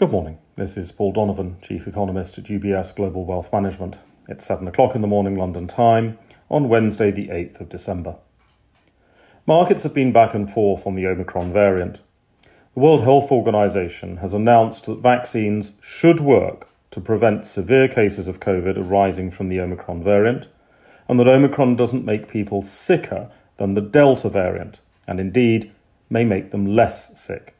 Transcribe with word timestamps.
Good 0.00 0.12
morning. 0.12 0.38
This 0.54 0.78
is 0.78 0.92
Paul 0.92 1.12
Donovan, 1.12 1.58
Chief 1.60 1.86
Economist 1.86 2.38
at 2.38 2.44
UBS 2.44 2.96
Global 2.96 3.26
Wealth 3.26 3.52
Management. 3.52 3.98
It's 4.28 4.46
7 4.46 4.66
o'clock 4.66 4.94
in 4.94 5.02
the 5.02 5.06
morning 5.06 5.34
London 5.34 5.66
time 5.66 6.16
on 6.48 6.70
Wednesday, 6.70 7.10
the 7.10 7.28
8th 7.28 7.60
of 7.60 7.68
December. 7.68 8.16
Markets 9.44 9.82
have 9.82 9.92
been 9.92 10.10
back 10.10 10.32
and 10.32 10.50
forth 10.50 10.86
on 10.86 10.94
the 10.94 11.06
Omicron 11.06 11.52
variant. 11.52 12.00
The 12.72 12.80
World 12.80 13.02
Health 13.02 13.30
Organization 13.30 14.16
has 14.16 14.32
announced 14.32 14.86
that 14.86 15.02
vaccines 15.02 15.74
should 15.82 16.20
work 16.20 16.70
to 16.92 17.00
prevent 17.02 17.44
severe 17.44 17.86
cases 17.86 18.26
of 18.26 18.40
COVID 18.40 18.78
arising 18.78 19.30
from 19.30 19.50
the 19.50 19.60
Omicron 19.60 20.02
variant, 20.02 20.48
and 21.08 21.20
that 21.20 21.28
Omicron 21.28 21.76
doesn't 21.76 22.06
make 22.06 22.26
people 22.26 22.62
sicker 22.62 23.30
than 23.58 23.74
the 23.74 23.82
Delta 23.82 24.30
variant, 24.30 24.80
and 25.06 25.20
indeed 25.20 25.70
may 26.08 26.24
make 26.24 26.52
them 26.52 26.64
less 26.64 27.20
sick. 27.20 27.54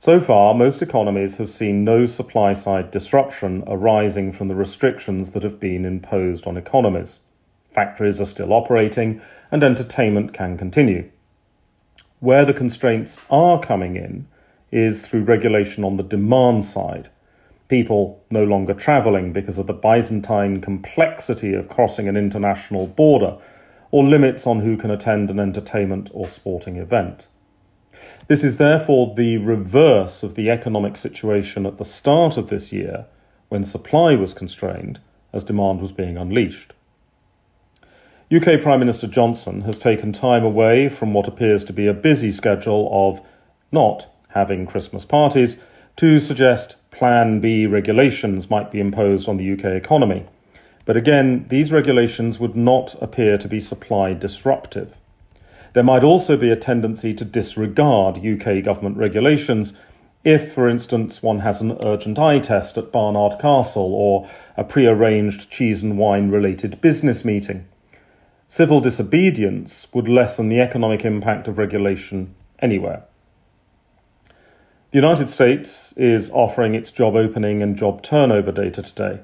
So 0.00 0.20
far, 0.20 0.54
most 0.54 0.80
economies 0.80 1.38
have 1.38 1.50
seen 1.50 1.82
no 1.82 2.06
supply 2.06 2.52
side 2.52 2.92
disruption 2.92 3.64
arising 3.66 4.30
from 4.30 4.46
the 4.46 4.54
restrictions 4.54 5.32
that 5.32 5.42
have 5.42 5.58
been 5.58 5.84
imposed 5.84 6.46
on 6.46 6.56
economies. 6.56 7.18
Factories 7.72 8.20
are 8.20 8.24
still 8.24 8.52
operating, 8.52 9.20
and 9.50 9.64
entertainment 9.64 10.32
can 10.32 10.56
continue. 10.56 11.10
Where 12.20 12.44
the 12.44 12.54
constraints 12.54 13.20
are 13.28 13.58
coming 13.58 13.96
in 13.96 14.28
is 14.70 15.00
through 15.00 15.24
regulation 15.24 15.82
on 15.82 15.96
the 15.96 16.04
demand 16.04 16.64
side. 16.64 17.10
People 17.66 18.22
no 18.30 18.44
longer 18.44 18.74
travelling 18.74 19.32
because 19.32 19.58
of 19.58 19.66
the 19.66 19.74
Byzantine 19.74 20.60
complexity 20.60 21.54
of 21.54 21.68
crossing 21.68 22.06
an 22.06 22.16
international 22.16 22.86
border, 22.86 23.36
or 23.90 24.04
limits 24.04 24.46
on 24.46 24.60
who 24.60 24.76
can 24.76 24.92
attend 24.92 25.28
an 25.28 25.40
entertainment 25.40 26.08
or 26.14 26.28
sporting 26.28 26.76
event. 26.76 27.26
This 28.26 28.44
is 28.44 28.56
therefore 28.56 29.14
the 29.16 29.38
reverse 29.38 30.22
of 30.22 30.34
the 30.34 30.50
economic 30.50 30.96
situation 30.96 31.66
at 31.66 31.78
the 31.78 31.84
start 31.84 32.36
of 32.36 32.48
this 32.48 32.72
year, 32.72 33.06
when 33.48 33.64
supply 33.64 34.14
was 34.14 34.34
constrained 34.34 35.00
as 35.32 35.44
demand 35.44 35.80
was 35.80 35.92
being 35.92 36.16
unleashed. 36.16 36.72
UK 38.30 38.60
Prime 38.60 38.80
Minister 38.80 39.06
Johnson 39.06 39.62
has 39.62 39.78
taken 39.78 40.12
time 40.12 40.44
away 40.44 40.90
from 40.90 41.14
what 41.14 41.26
appears 41.26 41.64
to 41.64 41.72
be 41.72 41.86
a 41.86 41.94
busy 41.94 42.30
schedule 42.30 42.90
of 42.92 43.20
not 43.72 44.06
having 44.28 44.66
Christmas 44.66 45.04
parties 45.04 45.56
to 45.96 46.20
suggest 46.20 46.76
Plan 46.90 47.40
B 47.40 47.66
regulations 47.66 48.50
might 48.50 48.70
be 48.70 48.80
imposed 48.80 49.28
on 49.28 49.38
the 49.38 49.52
UK 49.52 49.64
economy. 49.64 50.26
But 50.84 50.96
again, 50.96 51.46
these 51.48 51.72
regulations 51.72 52.38
would 52.38 52.56
not 52.56 53.00
appear 53.02 53.38
to 53.38 53.48
be 53.48 53.60
supply 53.60 54.12
disruptive. 54.12 54.94
There 55.72 55.82
might 55.82 56.04
also 56.04 56.36
be 56.36 56.50
a 56.50 56.56
tendency 56.56 57.14
to 57.14 57.24
disregard 57.24 58.24
UK 58.24 58.64
government 58.64 58.96
regulations 58.96 59.74
if, 60.24 60.52
for 60.52 60.68
instance, 60.68 61.22
one 61.22 61.40
has 61.40 61.60
an 61.60 61.78
urgent 61.84 62.18
eye 62.18 62.40
test 62.40 62.76
at 62.76 62.92
Barnard 62.92 63.38
Castle 63.40 63.94
or 63.94 64.28
a 64.56 64.64
pre-arranged 64.64 65.50
cheese 65.50 65.82
and 65.82 65.96
wine 65.96 66.30
related 66.30 66.80
business 66.80 67.24
meeting. 67.24 67.66
Civil 68.46 68.80
disobedience 68.80 69.86
would 69.92 70.08
lessen 70.08 70.48
the 70.48 70.60
economic 70.60 71.04
impact 71.04 71.48
of 71.48 71.58
regulation 71.58 72.34
anywhere. 72.60 73.04
The 74.90 74.98
United 74.98 75.28
States 75.28 75.92
is 75.98 76.30
offering 76.30 76.74
its 76.74 76.90
job 76.90 77.14
opening 77.14 77.62
and 77.62 77.76
job 77.76 78.02
turnover 78.02 78.50
data 78.50 78.82
today. 78.82 79.20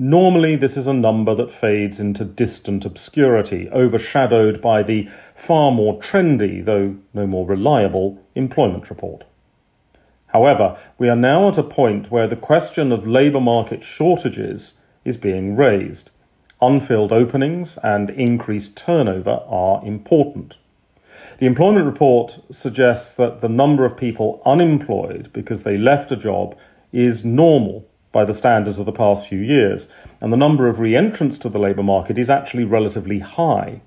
Normally, 0.00 0.54
this 0.54 0.76
is 0.76 0.86
a 0.86 0.94
number 0.94 1.34
that 1.34 1.50
fades 1.50 1.98
into 1.98 2.24
distant 2.24 2.84
obscurity, 2.84 3.68
overshadowed 3.70 4.60
by 4.60 4.84
the 4.84 5.08
far 5.34 5.72
more 5.72 5.98
trendy, 5.98 6.64
though 6.64 6.94
no 7.12 7.26
more 7.26 7.44
reliable, 7.44 8.24
employment 8.36 8.90
report. 8.90 9.24
However, 10.28 10.78
we 10.98 11.08
are 11.08 11.16
now 11.16 11.48
at 11.48 11.58
a 11.58 11.64
point 11.64 12.12
where 12.12 12.28
the 12.28 12.36
question 12.36 12.92
of 12.92 13.08
labour 13.08 13.40
market 13.40 13.82
shortages 13.82 14.74
is 15.04 15.16
being 15.16 15.56
raised. 15.56 16.10
Unfilled 16.62 17.10
openings 17.10 17.76
and 17.82 18.08
increased 18.10 18.76
turnover 18.76 19.42
are 19.48 19.84
important. 19.84 20.58
The 21.38 21.46
employment 21.46 21.86
report 21.86 22.38
suggests 22.52 23.16
that 23.16 23.40
the 23.40 23.48
number 23.48 23.84
of 23.84 23.96
people 23.96 24.42
unemployed 24.46 25.30
because 25.32 25.64
they 25.64 25.76
left 25.76 26.12
a 26.12 26.16
job 26.16 26.56
is 26.92 27.24
normal 27.24 27.88
by 28.18 28.24
the 28.24 28.34
standards 28.34 28.80
of 28.80 28.86
the 28.86 28.90
past 28.90 29.28
few 29.28 29.38
years, 29.38 29.86
and 30.20 30.32
the 30.32 30.36
number 30.36 30.66
of 30.66 30.80
re 30.80 30.96
entrants 30.96 31.38
to 31.38 31.48
the 31.48 31.56
labour 31.60 31.84
market 31.84 32.18
is 32.18 32.28
actually 32.28 32.64
relatively 32.64 33.20
high. 33.20 33.80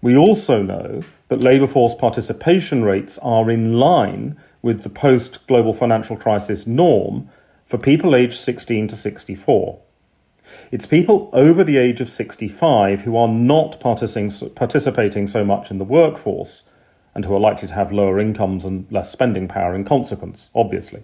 We 0.00 0.16
also 0.16 0.62
know 0.62 1.02
that 1.26 1.40
labour 1.40 1.66
force 1.66 1.96
participation 1.96 2.84
rates 2.84 3.18
are 3.18 3.50
in 3.50 3.80
line 3.80 4.36
with 4.62 4.84
the 4.84 4.88
post 4.88 5.44
global 5.48 5.72
financial 5.72 6.16
crisis 6.16 6.64
norm 6.64 7.28
for 7.66 7.76
people 7.76 8.14
aged 8.14 8.38
16 8.38 8.86
to 8.86 8.94
64. 8.94 9.80
It's 10.70 10.86
people 10.86 11.28
over 11.32 11.64
the 11.64 11.76
age 11.76 12.00
of 12.00 12.08
65 12.08 13.00
who 13.00 13.16
are 13.16 13.26
not 13.26 13.80
participating 13.80 15.26
so 15.26 15.44
much 15.44 15.72
in 15.72 15.78
the 15.78 15.84
workforce 15.84 16.62
and 17.16 17.24
who 17.24 17.34
are 17.34 17.40
likely 17.40 17.66
to 17.66 17.74
have 17.74 17.90
lower 17.90 18.20
incomes 18.20 18.64
and 18.64 18.86
less 18.92 19.10
spending 19.10 19.48
power 19.48 19.74
in 19.74 19.84
consequence, 19.84 20.50
obviously. 20.54 21.02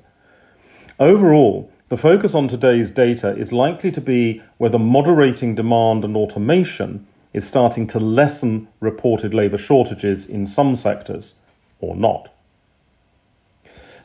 Overall, 1.00 1.72
the 1.88 1.96
focus 1.96 2.34
on 2.34 2.48
today's 2.48 2.90
data 2.90 3.36
is 3.36 3.52
likely 3.52 3.92
to 3.92 4.00
be 4.00 4.42
whether 4.58 4.78
moderating 4.78 5.54
demand 5.54 6.04
and 6.04 6.16
automation 6.16 7.06
is 7.32 7.46
starting 7.46 7.86
to 7.86 8.00
lessen 8.00 8.66
reported 8.80 9.32
labour 9.32 9.58
shortages 9.58 10.26
in 10.26 10.46
some 10.46 10.74
sectors 10.74 11.34
or 11.78 11.94
not. 11.94 12.32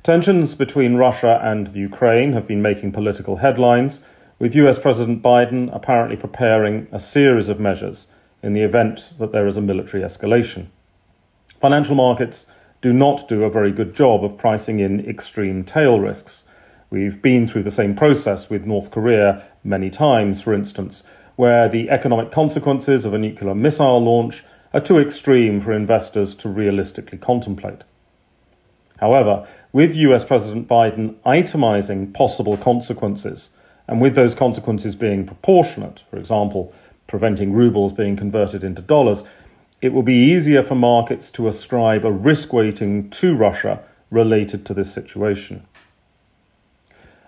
Tensions 0.03 0.53
between 0.53 0.95
Russia 0.95 1.39
and 1.41 1.67
the 1.67 1.79
Ukraine 1.79 2.33
have 2.33 2.47
been 2.47 2.61
making 2.61 2.91
political 2.91 3.37
headlines, 3.37 4.01
with 4.37 4.55
US 4.55 4.77
President 4.77 5.23
Biden 5.23 5.73
apparently 5.73 6.17
preparing 6.17 6.87
a 6.91 6.99
series 6.99 7.49
of 7.49 7.59
measures 7.59 8.05
in 8.43 8.53
the 8.53 8.61
event 8.61 9.11
that 9.17 9.31
there 9.31 9.47
is 9.47 9.57
a 9.57 9.61
military 9.61 10.03
escalation. 10.03 10.67
Financial 11.59 11.95
markets 11.95 12.45
do 12.81 12.93
not 12.93 13.27
do 13.27 13.43
a 13.43 13.49
very 13.49 13.71
good 13.71 13.95
job 13.95 14.23
of 14.23 14.37
pricing 14.37 14.79
in 14.79 14.99
extreme 15.07 15.63
tail 15.63 15.99
risks 15.99 16.43
We've 16.91 17.21
been 17.21 17.47
through 17.47 17.63
the 17.63 17.71
same 17.71 17.95
process 17.95 18.49
with 18.49 18.65
North 18.65 18.91
Korea 18.91 19.47
many 19.63 19.89
times, 19.89 20.41
for 20.41 20.53
instance, 20.53 21.03
where 21.37 21.69
the 21.69 21.89
economic 21.89 22.31
consequences 22.31 23.05
of 23.05 23.13
a 23.13 23.17
nuclear 23.17 23.55
missile 23.55 24.03
launch 24.03 24.43
are 24.73 24.81
too 24.81 24.99
extreme 24.99 25.61
for 25.61 25.71
investors 25.71 26.35
to 26.35 26.49
realistically 26.49 27.17
contemplate. 27.17 27.85
However, 28.99 29.47
with 29.71 29.95
US 29.95 30.25
President 30.25 30.67
Biden 30.67 31.15
itemizing 31.25 32.13
possible 32.13 32.57
consequences, 32.57 33.51
and 33.87 34.01
with 34.01 34.15
those 34.15 34.35
consequences 34.35 34.93
being 34.93 35.25
proportionate, 35.25 36.03
for 36.09 36.17
example, 36.17 36.73
preventing 37.07 37.53
rubles 37.53 37.93
being 37.93 38.17
converted 38.17 38.65
into 38.65 38.81
dollars, 38.81 39.23
it 39.81 39.93
will 39.93 40.03
be 40.03 40.13
easier 40.13 40.61
for 40.61 40.75
markets 40.75 41.29
to 41.31 41.47
ascribe 41.47 42.03
a 42.03 42.11
risk 42.11 42.51
weighting 42.51 43.09
to 43.11 43.33
Russia 43.33 43.81
related 44.09 44.65
to 44.65 44.73
this 44.73 44.93
situation. 44.93 45.65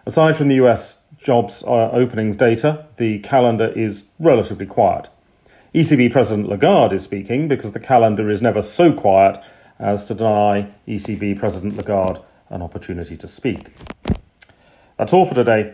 Aside 0.06 0.36
from 0.36 0.50
the 0.50 0.56
US 0.56 0.98
jobs 1.18 1.64
uh, 1.64 1.90
openings 1.92 2.36
data, 2.36 2.86
the 2.98 3.20
calendar 3.20 3.68
is 3.68 4.04
relatively 4.20 4.66
quiet. 4.66 5.08
ECB 5.74 6.12
President 6.12 6.50
Lagarde 6.50 6.94
is 6.94 7.04
speaking 7.04 7.48
because 7.48 7.72
the 7.72 7.80
calendar 7.80 8.30
is 8.30 8.42
never 8.42 8.62
so 8.62 8.92
quiet 8.92 9.42
as 9.80 10.04
to 10.06 10.14
deny 10.14 10.70
ECB 10.88 11.40
President 11.40 11.78
Lagarde 11.78 12.22
an 12.50 12.62
opportunity 12.62 13.18
to 13.18 13.28
speak. 13.28 13.68
That's 14.98 15.14
all 15.14 15.26
for 15.26 15.36
today. 15.36 15.74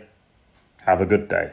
Have 0.86 1.00
a 1.00 1.06
good 1.06 1.28
day. 1.28 1.52